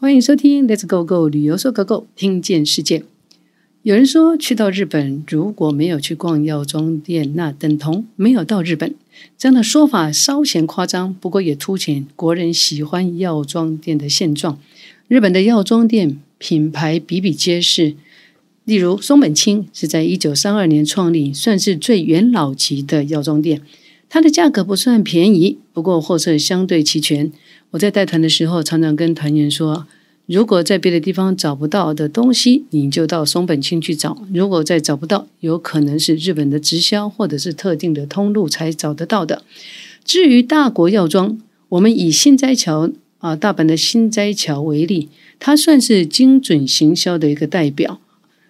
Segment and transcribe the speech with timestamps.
[0.00, 3.02] 欢迎收听《Let's Go Go 旅游说 Go Go》，听见世界。
[3.82, 8.94] 有人说，去到日本如果没有去逛药妆店，那等同没有到日本。
[9.36, 14.60] 这样的说法稍显夸张，不过也凸显国人喜欢药妆店的现状。
[15.08, 17.96] 日本的药妆店品牌比比皆是，
[18.64, 23.62] 例如松本清是在一九三二年创立，算是最元老级的药妆店。
[24.08, 27.32] 它的价格不算便宜，不过货色相对齐全。
[27.70, 29.86] 我在带团的时候，常常跟团员说。
[30.26, 34.26] 如果在别的地方找不到的东西，你就到松本清去找。
[34.34, 39.42] 如果再找不到，有可能是日本的直销或者是特定的通路才找得到的。
[40.04, 41.40] 至于大国药妆，
[41.70, 42.90] 我们以新斋桥
[43.20, 47.98] 啊，大阪的新斋桥为例，它算是精准行销的一个代表。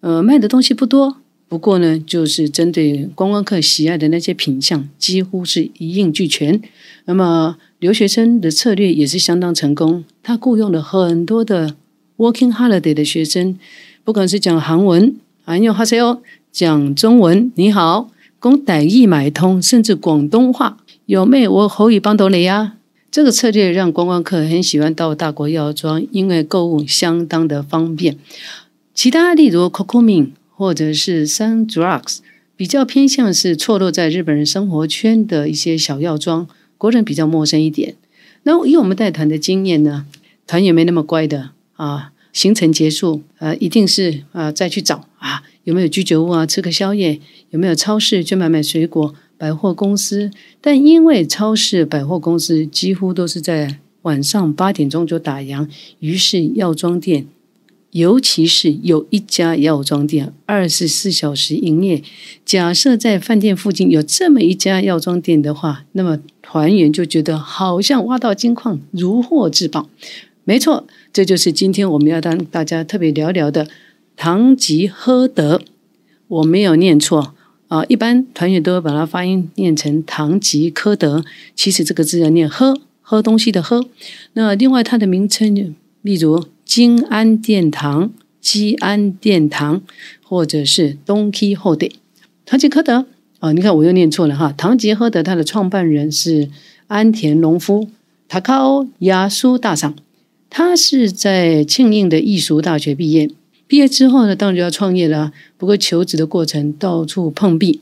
[0.00, 1.18] 呃，卖的东西不多，
[1.50, 6.58] 不过呢，就是针对观光客喜爱的那些品相，几乎是一应俱全。
[7.04, 7.58] 那么。
[7.80, 11.76] 留学生的策略也是相当成功，他雇佣了很多的
[12.18, 13.58] working holiday 的学生，
[14.04, 16.20] 不管是讲韩文，还有哈塞哦，
[16.52, 20.76] 讲中文，你好，讲傣语买通，甚至广东话，
[21.06, 22.74] 有妹我口语帮到你呀。
[23.10, 28.18] 这个策略让观光客很喜欢到大国药妆，因为购物相当的方便。
[28.92, 32.18] 其他例如 Cocomin 或者是 Sun Drugs，
[32.54, 36.46] 比较偏向是错落在日本人生活圈的一些小药妆。
[36.76, 37.96] 国人比较陌生一点，
[38.42, 40.04] 那以我们带团的经验呢，
[40.46, 42.12] 团员没那么乖的啊。
[42.34, 50.30] 行程结束，呃，一定是啊再去找啊，有没有居酒屋啊，吃个宵夜，有没有超市去买买水果，百货公司。
[50.60, 55.66] 但因为超市、百货公司几乎都是在晚上八点钟就打烊，
[56.00, 57.26] 于是药妆店。
[57.92, 62.02] 尤其是有一家药妆店二十四小时营业，
[62.44, 69.90] 假设在饭店附近有这么一家药妆店的话，那么团员就觉得好像挖到金矿，如获至宝。
[70.44, 73.66] 没错，这就是今天我们要当大家特别聊聊的
[74.16, 75.60] 唐吉诃德。
[76.28, 77.34] 我没有念错
[77.66, 81.24] 啊，一般团员都会把它发音念成唐吉诃德，
[81.56, 83.84] 其实这个字要念喝喝东西的喝。
[84.34, 86.44] 那另外它的名称，例如。
[86.70, 89.82] 金安殿堂、基安殿堂，
[90.22, 91.90] 或者是东基后代，
[92.46, 93.06] 唐吉诃德
[93.40, 93.50] 啊！
[93.50, 94.54] 你看我又念错了哈。
[94.56, 96.48] 唐吉诃德他的创办人是
[96.86, 97.88] 安田农夫
[98.28, 99.96] 塔卡欧亚苏大赏，
[100.48, 103.28] 他是在庆应的艺术大学毕业，
[103.66, 105.32] 毕业之后呢，当然就要创业了。
[105.58, 107.80] 不过求职的过程到处碰壁，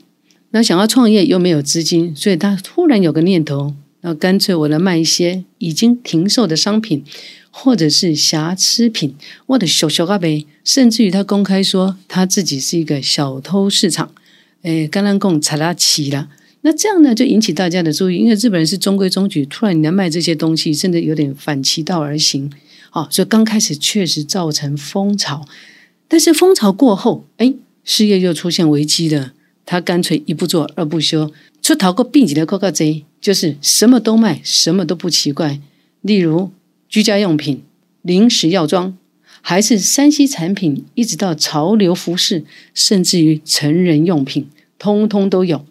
[0.49, 7.03] 那想要创业又没有资金，所以他突然有个念头，那干脆我来卖一些已经停售的商品。
[7.61, 9.13] 或者是瑕疵品，
[9.47, 14.13] 我的小小阿贝，甚至于他公开说他自己是一个小偷市场，
[14.61, 16.29] 诶，甘兰贡查拉奇了。
[16.61, 22.49] 那这样呢，就引起大家的注意，因为日本人是中规中矩，突然你来卖这些东西，甚至有点反其道而行。
[22.89, 25.45] 好，所以刚开始确实造成风潮，
[26.07, 27.53] 但是风潮过后，哎，
[27.83, 29.33] 事业又出现危机了。
[29.65, 31.29] 他干脆一不做二不休，
[31.61, 35.59] 出逃过病急的高高贼，就是什么都卖，什么都不奇怪。
[36.01, 36.51] 例如。
[36.89, 37.61] 居家用品、
[38.01, 38.97] 零食、药妆，
[39.41, 44.47] 还是山西产品，一直到潮流服饰，甚至于成人用品，
[44.79, 45.63] 通通都有。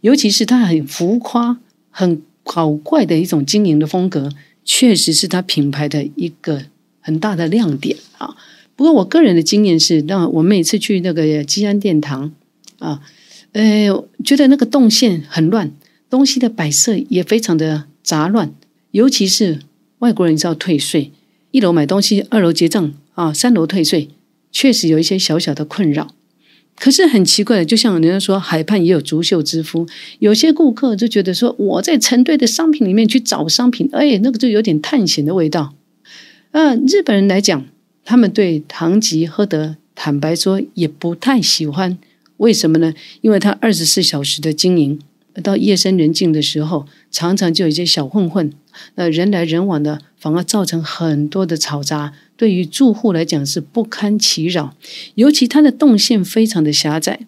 [0.00, 1.58] 尤其是它很浮夸、
[1.90, 4.30] 很搞怪的一种经营的风格，
[4.64, 6.62] 确实是它品牌的一个
[7.00, 8.36] 很大的亮点啊。
[8.76, 12.32] 不过我个人的经验是，那我每次去那个基安殿堂
[12.78, 13.02] 啊，
[13.52, 13.88] 呃，
[14.24, 15.72] 觉得那个动线很乱，
[16.08, 18.54] 东西的摆设也非常的杂乱，
[18.92, 19.58] 尤其是。
[20.00, 21.12] 外国人是要退税，
[21.50, 24.08] 一楼买东西，二楼结账啊，三楼退税，
[24.50, 26.14] 确实有一些小小的困扰。
[26.74, 29.86] 可是很奇怪的，就像人家说，海畔也有竹袖之夫，
[30.18, 35.74] 有些顾客就觉得说，我在成堆的商品里面去找商品，哎，那个就有点探险的味道。
[36.52, 37.66] 呃，日本人来讲，
[38.02, 41.98] 他们对唐吉诃德坦白说也不太喜欢，
[42.38, 42.94] 为什么呢？
[43.20, 44.98] 因为他二十四小时的经营。
[45.44, 48.52] 到夜深人静的时候，常常就有一些小混混，
[48.94, 54.74] 那人来人往的，反而造成很多的嘈杂，对于住户来讲是不堪其扰。
[55.14, 57.20] 尤其它的动线非常的狭窄，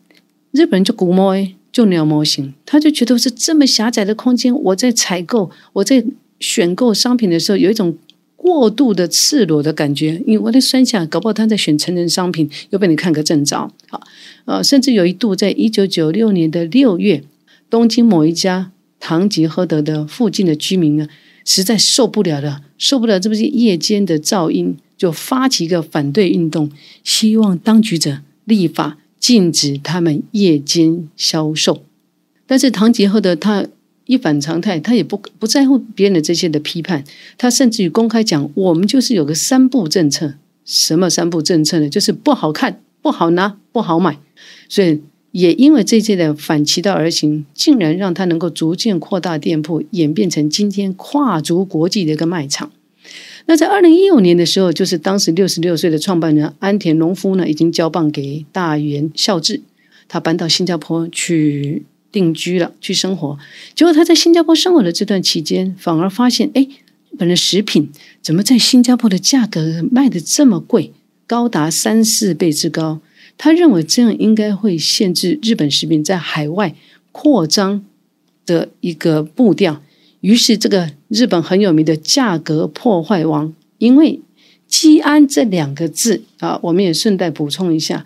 [0.50, 6.04] 日本人就古摸诶，就鸟模型，他就觉得是这么狭窄的空间，我在采购、我在
[6.38, 7.96] 选购商品的时候，有一种
[8.36, 10.22] 过度的赤裸的感觉。
[10.26, 13.70] 因为我在山下，搞不好他在选成人商品，又被你看个正着。
[13.88, 14.00] 好，
[14.44, 17.22] 呃，甚至有一度，在一九九六年的六月。
[17.70, 21.08] 东京某一家唐吉诃德的附近的居民呢，
[21.44, 26.70] 实在受不了了，受不了这不是夜间的噪音，就发起一个反对运动，
[27.02, 31.84] 希望当局者立法禁止他们夜间销售。
[32.46, 33.66] 但是唐吉诃德他
[34.06, 37.04] 一反常态，他也不不在乎别人的这些的批判，
[37.38, 40.34] 他甚至于公开讲，我们就是有个三不政策，
[40.64, 41.88] 什么三不政策呢？
[41.88, 44.18] 就是不好看、不好拿、不好买。
[44.68, 45.00] 所以
[45.32, 52.70] 也因为这些的反其道而行，竟然让他能够逐渐扩大店铺，演变成今天跨足国际的一个卖场。
[53.46, 59.60] 那在二零一五年的时候，就是当时六十六岁的创办人安田农夫呢，已经交棒给大原孝治，
[60.06, 61.84] 他搬到新加坡去。
[62.12, 63.38] 定居了，去生活。
[63.74, 67.88] 结果他在新加坡生活的这段期间，反而发现，哎，日本的食品
[68.20, 70.92] 怎么在新加坡的价格卖的这么贵，
[71.26, 73.00] 高达三四倍之高？
[73.36, 76.74] 他认为这样应该会限制日本食品在海外
[77.10, 77.84] 扩张
[78.46, 79.82] 的一个步调。
[80.20, 84.20] 于是，这个日本很有名的价格破坏王，因为
[84.68, 88.04] “基安”这两个字啊，我们也顺带补充一下，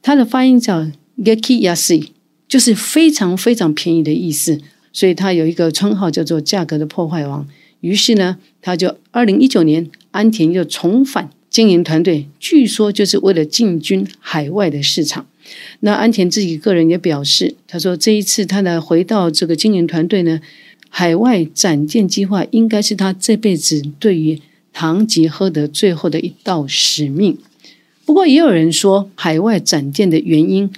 [0.00, 0.86] 它的发音叫
[1.18, 2.08] “geki yasi”。
[2.48, 4.60] 就是非常非常便宜的意思，
[4.92, 7.44] 所以他有一个称号叫做“价格的破坏王”。
[7.82, 15.26] 于是呢，他就二零一九年，安田又重返经营团队，据说就是为了进军海外的市场。
[15.80, 20.38] 那安田自己个人也表示，他说这一次他的回到这个经营团队呢，
[20.90, 24.38] 海外展店计划应该是他这辈子对于
[24.74, 27.38] 堂吉诃德最后的一道使命。
[28.04, 30.70] 不过也有人说，海外展店的原因。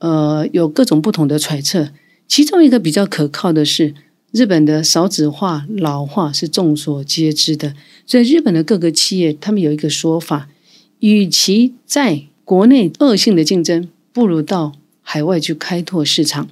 [0.00, 1.88] 呃，有各种不同的揣测，
[2.28, 3.94] 其中一个比较可靠的是，
[4.30, 7.74] 日本的少子化、老化是众所皆知的，
[8.06, 10.48] 所以日本的各个企业，他们有一个说法：，
[11.00, 14.72] 与其在国内恶性的竞争，不如到
[15.02, 16.48] 海外去开拓市场。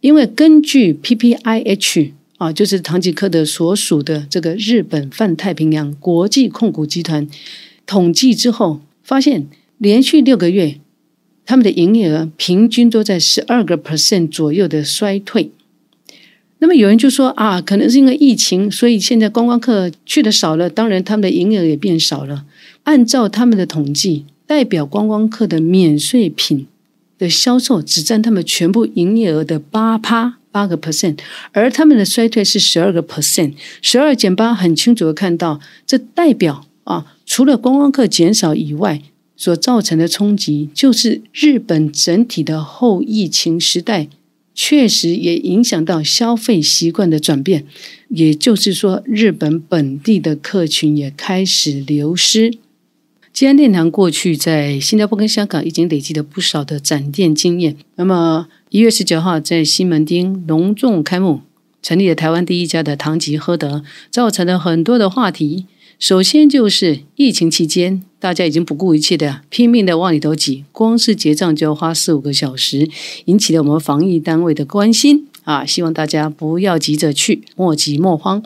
[0.00, 7.26] 因为根据 PPIH 啊，就是唐吉诃德所属的这个日本泛太平洋国际控股集团
[7.86, 9.46] 统计之后，发现
[9.78, 10.78] 连续六个月。
[11.46, 15.50] 他们的营业额平均都在十二个 percent 左右的衰退。
[16.64, 22.46] 那么有人就说啊，可能是因为疫情，所以现在观光客去的少了，当然他们的营业额也变少了。
[22.84, 26.66] 按照他们的统计，代表观光客的免税品
[27.18, 31.18] 的销售只占他们全部营业额的八趴八个 percent，
[31.52, 33.52] 而他们的衰退是十二个 percent。
[33.82, 39.02] 十二减八很清楚的看到，这代表啊，除了观光客减少以外。
[39.36, 44.08] 所造成的冲击，就是日本整体的后疫情时代，
[44.54, 47.66] 确实也影响到消费习惯的转变。
[48.08, 52.58] 也就是说，日本本地的客群也开始流失。
[53.32, 61.40] 既然殿堂过去在新加坡跟香港已经累积了不少的展店经验，那么一月十九号在西门町隆重开幕，
[61.82, 65.66] 成立了台湾第一家的唐吉诃德，造成了很多的话题。
[65.98, 72.88] 首先就是疫情期间，大家已经不顾一切的拼命的往里头挤，光是结账就要花四五个小时，
[73.26, 75.64] 引起了我们防疫单位的关心啊！
[75.64, 78.42] 希望大家不要急着去，莫急莫慌。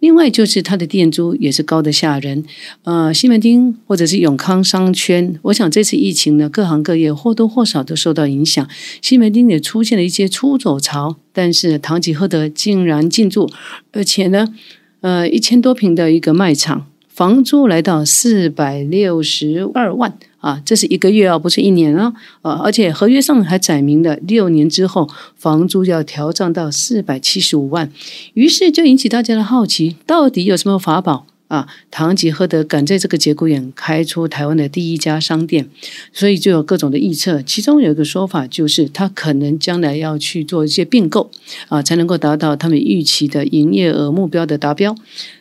[0.00, 2.44] 另外就是它的店租也是高的吓人，
[2.82, 8.68] 呃，西门町或者是永康商圈，我想这次疫情呢，各行各业或多或少都受到影响，
[9.00, 13.48] 西门町也出现了一些出走潮，但是唐吉诃德竟然进驻，
[13.92, 14.54] 而且呢。
[15.00, 22.12] 呃，一千多平的一个卖场，房租来到四百六十二万啊，这是一个月哦，不是一年啊，
[22.42, 27.90] 呃，而且合约上还载明了六年之后房租要调涨到四百七十五万，
[28.34, 31.26] 于是就引起大家的好奇，到底有什么法宝？
[31.48, 35.68] 啊，唐吉诃德敢在这个节骨眼开出台湾的第一家商店，
[36.12, 37.42] 所以就有各种的预测。
[37.42, 41.30] 其中有一个说法，就是他可能将来要去做一些并购
[41.68, 44.94] 啊，才能够达到他们预期的营业额目标的达标。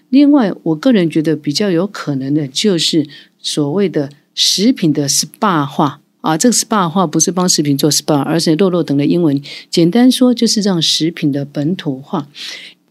[0.10, 3.06] 另外，我个人觉得比较有可能的，就是
[3.42, 6.38] 所谓的食品的 SPA 化啊。
[6.38, 9.42] 这个 SPA 化不是帮食品做 SPA，而是肉肉等的英文。
[9.70, 12.30] 简单说，就是让食品的本土化。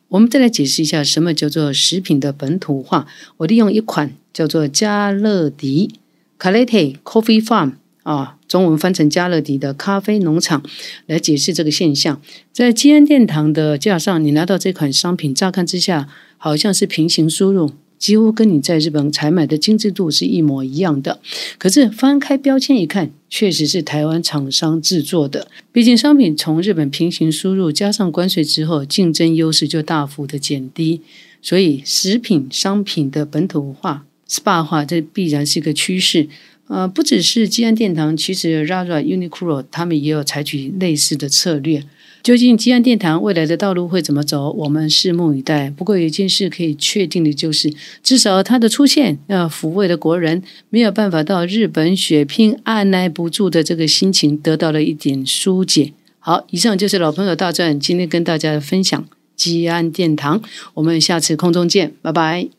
[0.09, 3.07] 我们再来解释一下什么叫做食品的本土化。
[3.39, 5.99] 我利用一款叫做加乐迪
[6.39, 7.73] （Calete Coffee Farm）
[8.05, 10.63] 啊，中文翻成加乐迪的咖啡农场
[11.07, 12.21] 来解释这个现象。
[12.53, 16.09] 在基恩殿堂的架上，你拿到这款商品，乍看之下
[16.39, 17.73] 好像是平行输入。
[17.99, 21.21] 几乎跟你在日本采买的精致度是一模一样的，
[21.59, 25.49] 可是翻开标签一看，确实是台湾厂商制作的。
[25.73, 31.01] 毕竟商品从日本平行输入，加上关税之后，竞争优势就大幅的减低。
[31.43, 36.29] 所以食品商品的本土化、SPA 化，这必然是一个趋势。
[36.69, 41.85] 呃，不只是基安殿堂，其实 Rara、Uniqlo 他们也有采取类似的策略。
[42.27, 44.51] 究竟吉安殿堂未来的道路会怎么走？
[44.51, 45.71] 我们拭目以待。
[45.71, 55.93] 不过有一件事可以确定的就是，至少它的出现，呃，抚慰了国人没有办法到日本血拼、按耐不住的这个心情，得到了一点疏解。
[56.19, 59.07] 好，以上就是老朋友大战今天跟大家的分享，
[59.37, 60.43] 基安殿堂。
[60.75, 62.57] 我们下次空中见，拜拜。